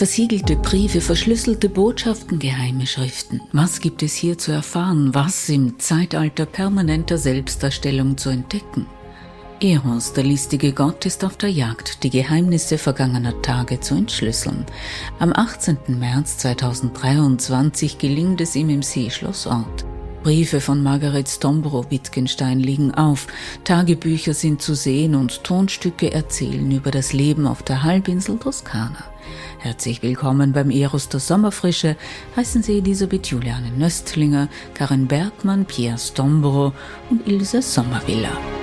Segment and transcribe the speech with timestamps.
[0.00, 3.42] Versiegelte Briefe, verschlüsselte Botschaften, geheime Schriften.
[3.52, 5.14] Was gibt es hier zu erfahren?
[5.14, 8.86] Was im Zeitalter permanenter Selbstdarstellung zu entdecken?
[9.60, 14.64] Eros, der listige Gott, ist auf der Jagd, die Geheimnisse vergangener Tage zu entschlüsseln.
[15.18, 15.76] Am 18.
[15.98, 19.84] März 2023 gelingt es ihm im Seeschlossort.
[20.22, 23.26] Briefe von Margaret Stombro Wittgenstein liegen auf,
[23.64, 29.04] Tagebücher sind zu sehen und Tonstücke erzählen über das Leben auf der Halbinsel Toskana.
[29.58, 31.96] Herzlich willkommen beim Eros der Sommerfrische,
[32.36, 36.74] heißen Sie Elisabeth Juliane Nöstlinger, Karin Bergmann, Pierre Stombro
[37.08, 38.59] und Ilse Sommervilla.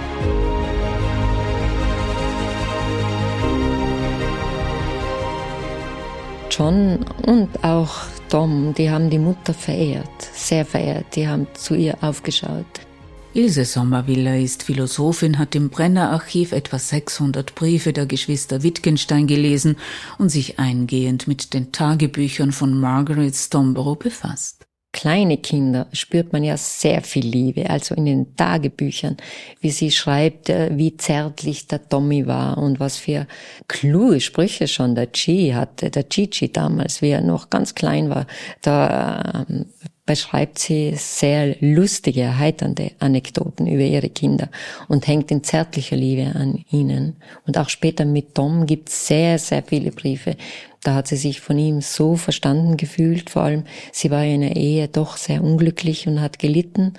[6.57, 7.93] John und auch
[8.29, 12.65] Tom, die haben die Mutter verehrt, sehr verehrt, die haben zu ihr aufgeschaut.
[13.33, 19.77] Ilse Sommerwiller ist Philosophin, hat im Brenner Archiv etwa 600 Briefe der Geschwister Wittgenstein gelesen
[20.17, 24.56] und sich eingehend mit den Tagebüchern von Margaret Stomborough befasst
[24.97, 29.15] kleine Kinder spürt man ja sehr viel Liebe, also in den Tagebüchern,
[29.61, 33.27] wie sie schreibt, äh, wie zärtlich der Tommy war und was für
[33.67, 38.25] kluge Sprüche schon der Chi hatte, der Chichi damals, wie er noch ganz klein war.
[38.63, 39.65] Da äh,
[40.07, 44.49] beschreibt sie sehr lustige, erheiternde Anekdoten über ihre Kinder
[44.87, 47.17] und hängt in zärtlicher Liebe an ihnen.
[47.45, 50.35] Und auch später mit Tom gibt es sehr, sehr viele Briefe.
[50.81, 54.55] Da hat sie sich von ihm so verstanden gefühlt, vor allem sie war in der
[54.55, 56.93] Ehe doch sehr unglücklich und hat gelitten.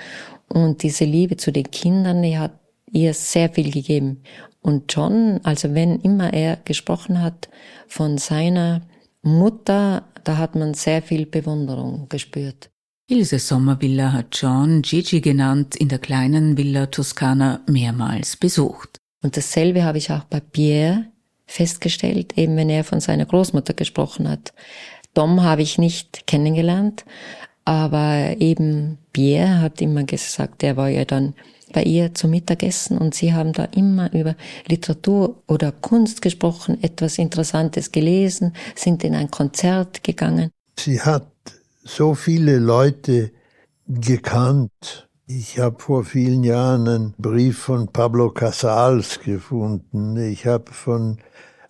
[0.49, 2.53] Und diese Liebe zu den Kindern, die hat
[2.93, 4.23] ihr sehr viel gegeben.
[4.61, 7.49] Und John, also wenn immer er gesprochen hat
[7.87, 8.83] von seiner
[9.23, 12.71] Mutter, da hat man sehr viel Bewunderung gespürt.
[13.11, 18.99] Ilse Sommervilla hat John Gigi genannt in der kleinen Villa Toskana mehrmals besucht.
[19.23, 21.07] Und dasselbe habe ich auch bei Pierre
[21.47, 24.53] festgestellt, eben wenn er von seiner Großmutter gesprochen hat.
[25.15, 27.07] Dom habe ich nicht kennengelernt,
[27.65, 31.33] aber eben Pierre hat immer gesagt, er war ja dann
[31.73, 34.37] bei ihr zum Mittagessen und sie haben da immer über
[34.67, 40.51] Literatur oder Kunst gesprochen, etwas Interessantes gelesen, sind in ein Konzert gegangen.
[40.79, 41.38] Sie hat
[41.83, 43.31] so viele Leute
[43.87, 45.09] gekannt.
[45.27, 50.17] Ich habe vor vielen Jahren einen Brief von Pablo Casals gefunden.
[50.17, 51.19] Ich habe von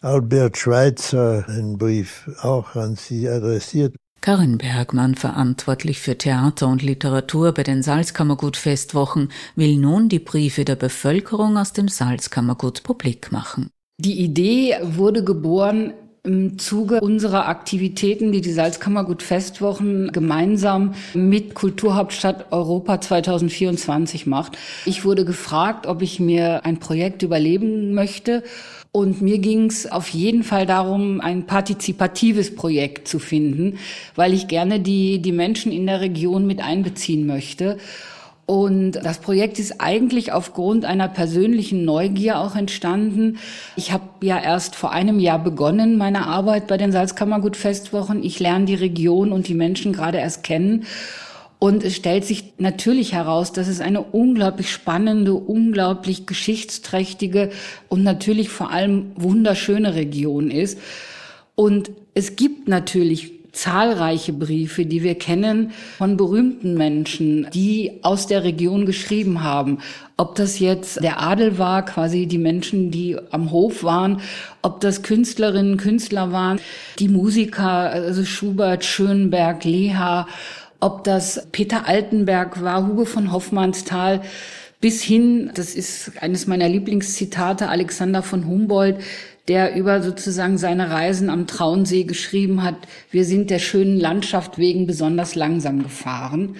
[0.00, 3.96] Albert Schweitzer einen Brief auch an sie adressiert.
[4.20, 10.76] Karin Bergmann, verantwortlich für Theater und Literatur bei den Salzkammergut-Festwochen, will nun die Briefe der
[10.76, 13.70] Bevölkerung aus dem Salzkammergut publik machen.
[14.00, 15.94] Die Idee wurde geboren
[16.28, 24.58] im Zuge unserer Aktivitäten, die die Salzkammergut Festwochen gemeinsam mit Kulturhauptstadt Europa 2024 macht.
[24.84, 28.42] Ich wurde gefragt, ob ich mir ein Projekt überleben möchte.
[28.92, 33.78] Und mir ging es auf jeden Fall darum, ein partizipatives Projekt zu finden,
[34.14, 37.78] weil ich gerne die, die Menschen in der Region mit einbeziehen möchte.
[38.50, 43.36] Und das Projekt ist eigentlich aufgrund einer persönlichen Neugier auch entstanden.
[43.76, 48.24] Ich habe ja erst vor einem Jahr begonnen, meine Arbeit bei den Salzkammergut-Festwochen.
[48.24, 50.86] Ich lerne die Region und die Menschen gerade erst kennen.
[51.58, 57.50] Und es stellt sich natürlich heraus, dass es eine unglaublich spannende, unglaublich geschichtsträchtige
[57.90, 60.78] und natürlich vor allem wunderschöne Region ist.
[61.54, 68.44] Und es gibt natürlich zahlreiche Briefe, die wir kennen von berühmten Menschen, die aus der
[68.44, 69.78] Region geschrieben haben.
[70.16, 74.20] Ob das jetzt der Adel war, quasi die Menschen, die am Hof waren,
[74.62, 76.60] ob das Künstlerinnen, Künstler waren,
[77.00, 80.28] die Musiker, also Schubert, Schönberg, Leha,
[80.78, 84.22] ob das Peter Altenberg war, Hugo von Hoffmannsthal,
[84.80, 88.98] bis hin, das ist eines meiner Lieblingszitate, Alexander von Humboldt,
[89.48, 92.76] der über sozusagen seine Reisen am Traunsee geschrieben hat,
[93.10, 96.56] wir sind der schönen Landschaft wegen besonders langsam gefahren.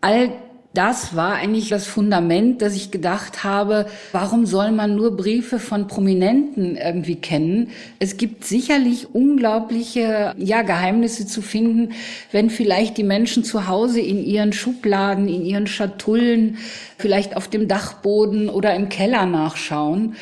[0.00, 0.30] All
[0.74, 5.86] das war eigentlich das Fundament, dass ich gedacht habe, warum soll man nur Briefe von
[5.86, 7.70] Prominenten irgendwie kennen?
[8.00, 11.92] Es gibt sicherlich unglaubliche ja, Geheimnisse zu finden,
[12.32, 16.58] wenn vielleicht die Menschen zu Hause in ihren Schubladen, in ihren Schatullen,
[16.98, 20.16] vielleicht auf dem Dachboden oder im Keller nachschauen.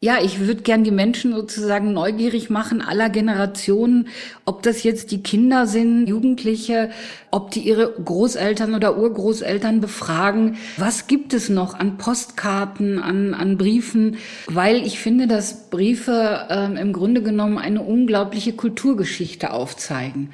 [0.00, 4.06] Ja, ich würde gern die Menschen sozusagen neugierig machen, aller Generationen,
[4.44, 6.90] ob das jetzt die Kinder sind, Jugendliche,
[7.32, 10.56] ob die ihre Großeltern oder Urgroßeltern befragen.
[10.76, 14.18] Was gibt es noch an Postkarten, an, an Briefen?
[14.46, 20.30] Weil ich finde, dass Briefe äh, im Grunde genommen eine unglaubliche Kulturgeschichte aufzeigen.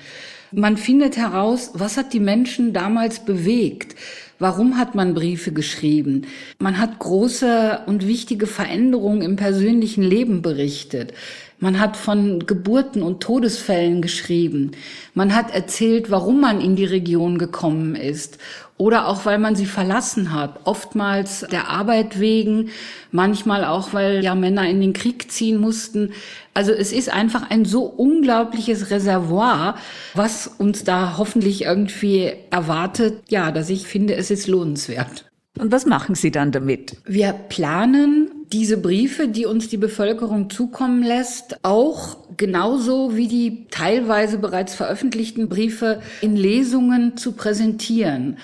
[0.53, 3.97] Man findet heraus, was hat die Menschen damals bewegt?
[4.39, 6.27] Warum hat man Briefe geschrieben?
[6.59, 11.15] Man hat große und wichtige Veränderungen im persönlichen Leben berichtet.
[11.61, 14.73] Man hat von Geburten und Todesfällen geschrieben.
[15.15, 18.39] Man hat erzählt, warum man in die Region gekommen ist.
[18.77, 20.61] Oder auch, weil man sie verlassen hat.
[20.65, 22.71] Oftmals der Arbeit wegen,
[23.13, 26.13] manchmal auch, weil ja Männer in den Krieg ziehen mussten.
[26.55, 29.77] Also es ist einfach ein so unglaubliches Reservoir,
[30.15, 33.23] was uns da hoffentlich irgendwie erwartet.
[33.29, 35.27] Ja, dass ich finde, es ist lohnenswert.
[35.57, 36.97] Und was machen Sie dann damit?
[37.05, 44.39] Wir planen diese Briefe, die uns die Bevölkerung zukommen lässt, auch genauso wie die teilweise
[44.39, 48.39] bereits veröffentlichten Briefe in Lesungen zu präsentieren.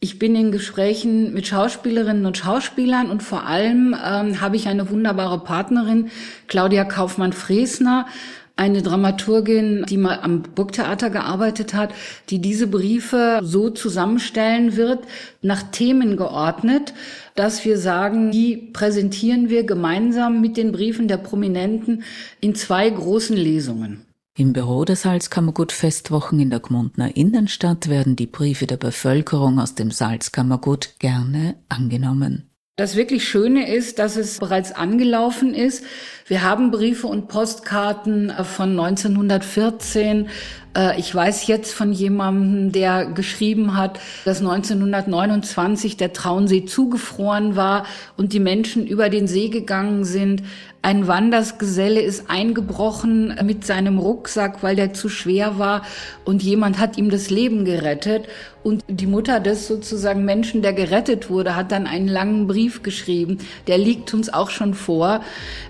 [0.00, 4.90] Ich bin in Gesprächen mit Schauspielerinnen und Schauspielern und vor allem ähm, habe ich eine
[4.90, 6.10] wunderbare Partnerin,
[6.48, 8.06] Claudia Kaufmann-Fresner,
[8.56, 11.92] eine Dramaturgin, die mal am Burgtheater gearbeitet hat,
[12.30, 15.00] die diese Briefe so zusammenstellen wird,
[15.42, 16.94] nach Themen geordnet,
[17.34, 22.02] dass wir sagen, die präsentieren wir gemeinsam mit den Briefen der Prominenten
[22.40, 24.06] in zwei großen Lesungen.
[24.38, 29.74] Im Büro der Salzkammergut Festwochen in der Gmundner Innenstadt werden die Briefe der Bevölkerung aus
[29.74, 32.50] dem Salzkammergut gerne angenommen.
[32.78, 35.82] Das wirklich Schöne ist, dass es bereits angelaufen ist.
[36.26, 40.28] Wir haben Briefe und Postkarten äh, von 1914.
[40.76, 47.86] Äh, ich weiß jetzt von jemandem, der geschrieben hat, dass 1929 der Traunsee zugefroren war
[48.18, 50.42] und die Menschen über den See gegangen sind.
[50.86, 55.82] Ein Wandersgeselle ist eingebrochen mit seinem Rucksack, weil der zu schwer war
[56.24, 58.28] und jemand hat ihm das Leben gerettet.
[58.62, 63.38] Und die Mutter des sozusagen Menschen, der gerettet wurde, hat dann einen langen Brief geschrieben.
[63.66, 65.22] Der liegt uns auch schon vor.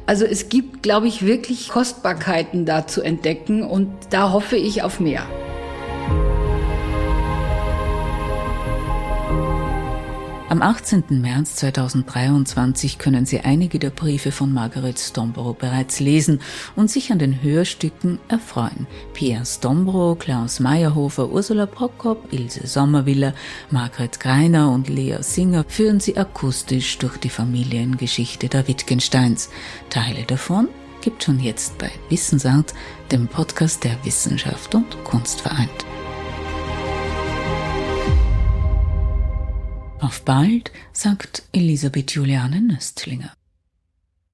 [0.05, 5.01] Also es gibt, glaube ich, wirklich Kostbarkeiten da zu entdecken und da hoffe ich auf
[5.01, 5.27] mehr.
[10.49, 11.03] Am 18.
[11.11, 16.41] März 2023 können Sie einige der Briefe von Margaret Stomborough bereits lesen
[16.77, 18.87] und sich an den Hörstücken erfreuen.
[19.13, 23.35] Pierre Stomborough, Klaus Meyerhofer, Ursula Prokop, Ilse Sommerwiller,
[23.73, 29.51] Margret Greiner und Lea Singer führen Sie akustisch durch die Familiengeschichte der Wittgensteins.
[29.91, 30.69] Teile davon
[31.01, 32.73] gibt schon jetzt bei Wissensart,
[33.11, 35.87] dem Podcast der Wissenschaft und Kunst vereint.
[40.07, 43.33] Auf bald, sagt Elisabeth Juliane Nöstlinger.